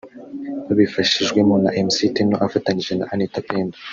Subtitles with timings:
[0.67, 3.77] babifashijwemo na Mc Tino afatanyije na Anita Pendo